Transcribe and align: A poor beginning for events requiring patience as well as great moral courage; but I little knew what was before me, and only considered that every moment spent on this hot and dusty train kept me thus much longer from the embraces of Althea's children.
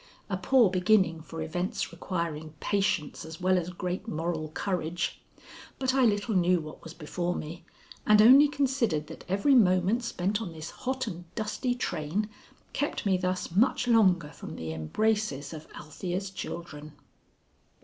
A 0.31 0.35
poor 0.37 0.71
beginning 0.71 1.21
for 1.21 1.43
events 1.43 1.91
requiring 1.91 2.55
patience 2.59 3.23
as 3.23 3.39
well 3.39 3.55
as 3.55 3.69
great 3.69 4.07
moral 4.07 4.49
courage; 4.49 5.21
but 5.77 5.93
I 5.93 6.05
little 6.05 6.33
knew 6.33 6.59
what 6.59 6.83
was 6.83 6.95
before 6.95 7.35
me, 7.35 7.65
and 8.03 8.19
only 8.19 8.47
considered 8.47 9.05
that 9.05 9.23
every 9.29 9.53
moment 9.53 10.03
spent 10.03 10.41
on 10.41 10.53
this 10.53 10.71
hot 10.71 11.05
and 11.05 11.25
dusty 11.35 11.75
train 11.75 12.29
kept 12.73 13.05
me 13.05 13.15
thus 13.15 13.51
much 13.51 13.87
longer 13.87 14.29
from 14.29 14.55
the 14.55 14.73
embraces 14.73 15.53
of 15.53 15.67
Althea's 15.75 16.31
children. 16.31 16.93